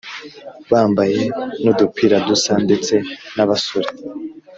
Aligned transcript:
bambaye 0.71 1.21
n’udupira 1.63 2.17
dusa 2.27 2.53
ndetse 2.65 2.93
n’abasore 3.35 3.89